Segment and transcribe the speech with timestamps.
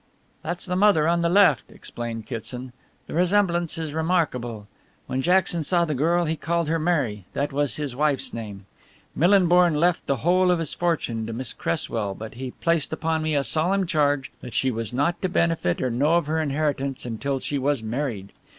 [0.41, 2.73] "That's the mother on the left," explained Kitson,
[3.05, 4.67] "the resemblance is remarkable.
[5.05, 8.65] When Jackson saw the girl he called her Mary that was his wife's name.
[9.15, 13.35] Millinborn left the whole of his fortune to Miss Cresswell, but he placed upon me
[13.35, 17.05] a solemn charge that she was not to benefit or to know of her inheritance
[17.05, 18.31] until she was married.